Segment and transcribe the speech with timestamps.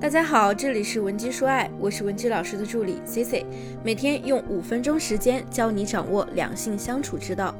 [0.00, 3.44] 大家好，这里是文姬说爱，我是文姬老师的助理 C C，
[3.84, 7.54] 每天用五分钟时间教你掌握两性相处之道。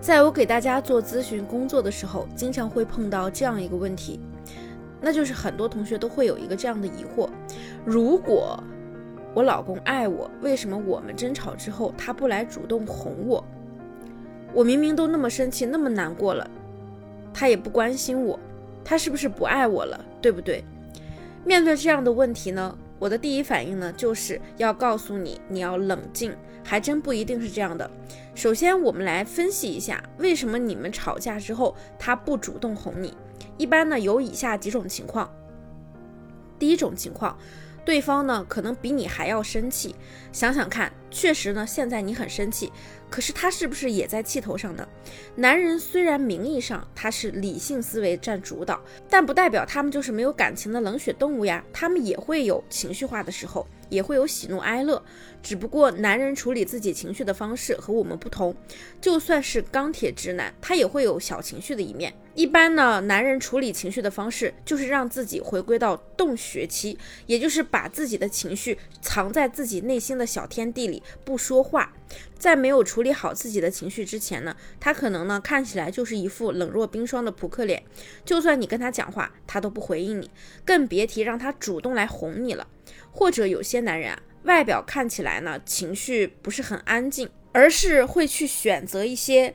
[0.00, 4.20] 在我给大家做咨询工作的时候，经常会碰到这样一个问题，
[5.00, 7.28] 那就是很多同学都会有一个这样的疑惑：
[7.84, 8.62] 如果
[9.34, 13.44] 我老公爱我，为什么我们争吵之后他不来主动哄我？
[14.54, 16.48] 我明明都那么生气，那么难过了，
[17.34, 18.38] 他也不关心我，
[18.84, 20.00] 他是不是不爱我了？
[20.22, 20.64] 对不对？
[21.44, 27.90] 面对这样的问题呢，我的第一反应呢，就是要告诉你，你要冷静，还真不一定是这样的。
[28.34, 33.16] 首先，我们来分析一下，为什么你们吵架之后他不主动哄你？
[33.56, 35.30] 一般呢，有以下几种情况。
[36.58, 37.36] 第一种情况。
[37.82, 39.96] 对方呢，可能比你还要生气。
[40.32, 42.72] 想想看，确实呢，现在你很生气，
[43.10, 44.86] 可是他是不是也在气头上呢？
[45.34, 51.64] 男人虽然名义上他是理性思维占主导，但不代表他们就是没有感情的冷血动物呀。
[51.72, 55.02] 他们也会有情绪化的时候，也会有喜怒哀乐。
[55.42, 58.54] 只不过男人处理自己情绪的方式和我们不同。
[59.00, 62.14] 就算是钢铁直男，他也会有小情绪的一面。
[62.34, 71.92] 一般呢，男人处理情绪的方式就是让自己回归到洞穴期，也就是把自己的情绪藏在自己内心的小天地里，不说话。
[72.38, 77.82] 在没有处理好自己的情绪之前呢，他可能呢看起来就是一副冷若冰霜的扑克脸，
[78.24, 80.30] 就算你跟他讲话，他都不回应你，
[80.64, 82.66] 更别提让他主动来哄你了。
[83.12, 89.54] 或者有些男人啊，外表看起来呢情绪不是很安静，而是会去选择一些。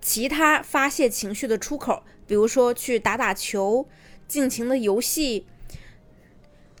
[0.00, 3.86] 其他发泄情绪的出口，比如说去打打球、
[4.26, 5.46] 尽情的游戏，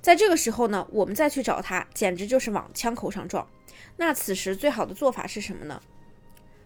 [0.00, 3.46] 在这个时候呢，我们再去找他，简直就是往枪口上撞。
[3.96, 5.80] 那此时最好的做法是什么呢？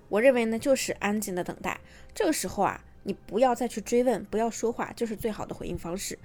[0.08, 1.80] 我认为呢，就是安静的等待。
[2.14, 6.18] 这个时候啊，你不要再去追问，不要说话，就是最好的回应方式。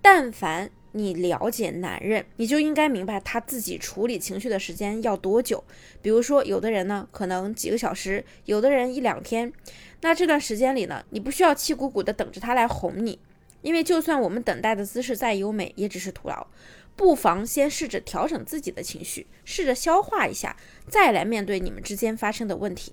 [0.00, 5.62] 但凡你了解男人，你就应该明白他自己处理情绪的时间要多久。
[6.00, 9.52] 比如说，有的人呢可能几个小时，有的人一两天。
[10.00, 13.18] 那这段时间里呢，你不需要气鼓鼓的等着他来哄你，
[13.64, 16.46] 因为就算我们等待的姿势再优美，也只是徒劳。
[16.94, 22.92] 不妨先试着调整自己的情绪，试着消化一下，再来面对你们之间发生的问题。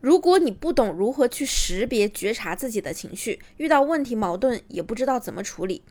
[0.00, 5.82] 如果你不懂如何去识别、觉察自己的情绪，遇到问题、矛盾也不知道怎么处理。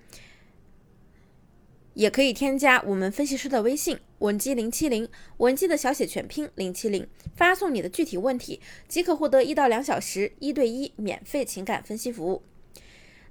[1.96, 12.44] 也可以添加我们分析师的微信文姬零七零，文姬的小写全拼零七零，发送你的具体问题，即可获得一到两小时一对一免费情感分析服务。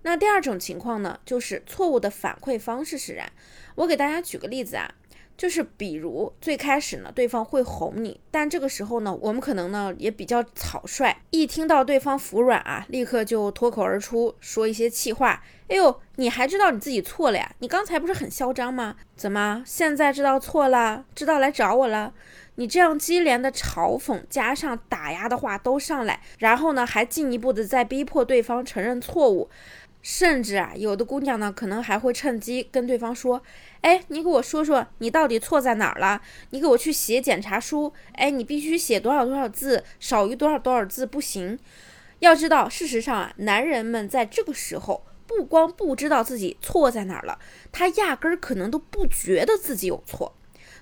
[0.06, 3.28] 那第二种情况呢，就是错误的反馈方式使然。
[3.74, 4.88] 我给大家举个例子啊。
[5.36, 15.42] 就是比如最开始呢，对方会哄你，但这个时候呢，我们可能呢也比较草率，一听到对方服软啊，立刻就脱口而出说一些气话。
[15.68, 17.54] 哎呦，你还知道你自己错了呀？
[17.58, 18.96] 你刚才不是很嚣张吗？
[19.14, 22.14] 怎么现在知道错了，知道来找我了？
[22.54, 29.50] 你这样接连的嘲讽加上打压的话都上来，然后呢还进一步的在逼迫对方承认错误。
[30.08, 33.42] 甚至啊，有的姑娘呢，可能还会趁机跟对方说
[33.82, 36.22] ：“哎，你给我说说，你到底错在哪儿了？
[36.50, 37.92] 你给我去写检查书。
[38.12, 41.58] 哎，你必须写多少多少字，少于多少多少字不行。
[42.20, 47.40] 要知道，事实上啊，男人们在这个时候不光不知道自己错在哪儿了，
[47.72, 50.32] 他压根儿可能都不觉得自己有错。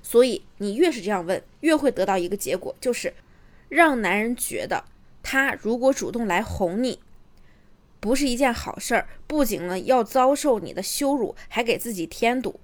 [0.02, 3.14] 所以你越是这样问，越会得到一个结果，就是
[3.70, 4.84] 让男人觉得
[5.22, 6.98] 他如果主动来哄你。”
[8.04, 12.60] 不是一件好事儿，不仅呢要遭受你的羞辱，还给自己添堵。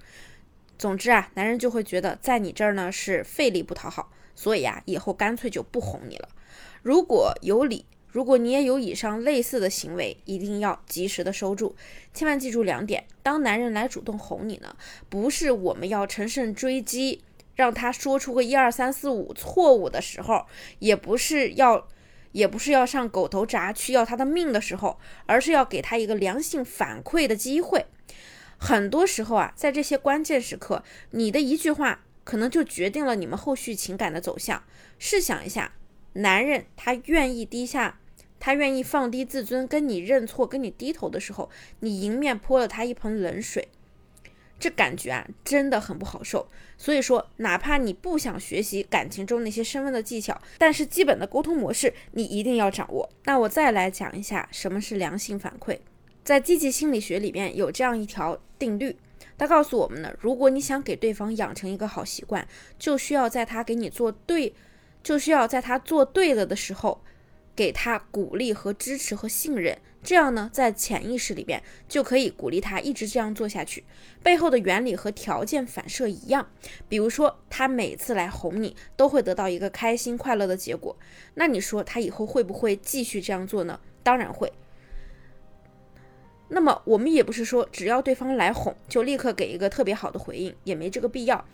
[0.78, 6.28] 总之啊，男人就会觉得在你这儿呢是费力不讨好，所以啊，以后干脆就不哄你了。
[6.82, 11.74] 如果有理，如果你也有以上类似的行为，一定要及时的收住。
[12.12, 14.76] 千万记住两点：当男人来主动哄你呢，
[15.08, 17.22] 不是我们要乘胜追击，
[17.54, 20.44] 让他说出个一二三四五错误的时候，
[20.80, 21.88] 也不是要。
[22.32, 27.86] 也不是要上狗头铡去要他的命的时候，而是要给他一个良性反馈的机会。
[28.58, 34.62] 很多时候啊，在这些关键时刻，你的一句话可能就决定了你们后续情感的走向。
[34.98, 35.72] 试想一下，
[36.12, 37.98] 男人他愿意低下，
[38.38, 41.48] 他愿意放低自尊跟你认错、跟你低头的时候，
[41.80, 43.68] 你迎面泼了他一盆冷水。
[44.60, 46.46] 这感觉啊，真的很不好受。
[46.76, 53.10] 所以说，哪怕你不想学习感情中那些升温的技巧，但是基本的沟通模式你一定要掌握。
[53.24, 55.78] 那我再来讲一下什么是良性反馈。
[56.22, 58.94] 在积极心理学里面有这样一条定律，
[59.38, 62.46] 它告诉我们呢，如果你想给对方养成一个好习惯，
[62.78, 64.54] 就需要在他给你做对，
[65.02, 67.02] 就需要在他做对了的时候，
[67.54, 73.84] 给他鼓励和支持和信任，这样呢，在潜意识里边就可以鼓励他一直这样做下去。
[74.22, 76.48] 背后的原理和条件反射一样，
[76.88, 80.96] 比如说他每次来哄你，都会得到一个开心快乐的结果。
[81.34, 83.80] 那你说他以后会不会继续这样做呢？
[84.02, 84.52] 当然会。
[86.48, 91.44] 那么我们也不是说只要对方来哄就立刻给一个特别好的回应，也没这个必要。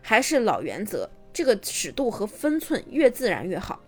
[0.00, 3.82] 还是老原则，这个尺度和分寸越自然越好。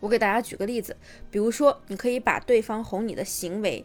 [0.00, 0.96] 我给大家举个例子，
[1.30, 3.84] 比如说你可以把对方哄你的行为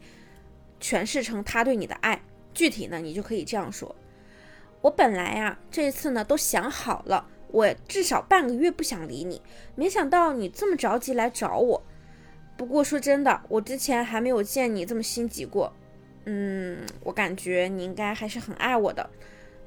[0.81, 2.21] 诠释成他对你的爱。
[2.53, 3.93] 具体呢，你就可以这样说：
[4.81, 9.41] 我本来呀这次呢都想好了，我至少半个月不想理你，
[9.75, 11.83] 没想到你这么着急来找我。
[12.55, 15.73] 不过说真的，我之前还没有见你这么心急过。
[16.23, 19.09] 嗯，我感觉你应该还是很爱我的。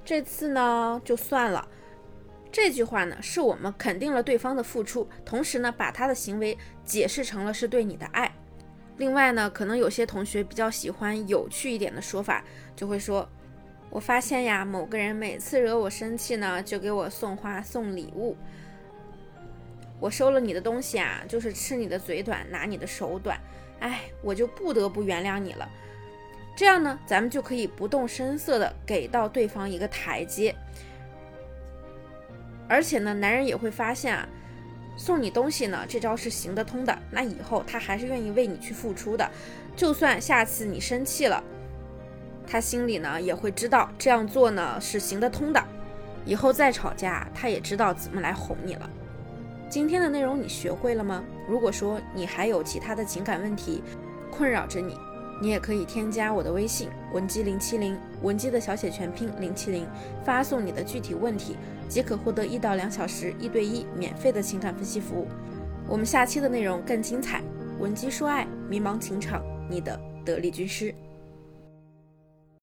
[0.04, 1.68] 这次呢，就算了。
[2.50, 8.32] 这句话呢，是我们肯定了对方的付出，同时呢，把他的行为解释成了是对你的爱。
[8.96, 12.42] 另外呢，可能有些同学比较喜欢有趣一点的说法，
[12.74, 13.28] 就会说
[13.90, 18.36] ：“我发现呀，某个人每次惹我生气呢，就给我送花送礼物。”
[20.00, 23.38] 我收了你的东西啊，就是吃你的嘴短，拿你的手短，
[23.80, 25.68] 哎，我就不得不原谅你了。
[26.56, 30.54] 这样呢，咱们就可以不动声色的给到对方一个台阶，
[32.68, 34.28] 而且呢，男人也会发现啊，
[34.96, 39.28] 送你东西呢，这招是行得通的，那以后他还是愿意为你去付出的。
[39.74, 41.42] 就算下次你生气了，
[42.46, 45.62] 他心里呢也会知道这样做呢是行得通的，
[46.24, 48.90] 以后再吵架，他也知道怎么来哄你了。
[49.70, 51.22] 今天的内容你学会了吗？
[51.48, 53.82] 如果说你还有其他的情感问题
[54.30, 54.96] 困扰着你，
[55.40, 59.86] 你也可以添加我的微信文姬零七零，文姬的小写全拼零七零，
[60.24, 61.56] 发送你的具体问题，
[61.88, 65.28] 即可获得一到两小时一对一免费的情感分析服务。
[65.88, 67.40] 我们下期的内容更精彩，
[67.78, 70.94] 文姬说爱，迷茫情场，你的得力军师。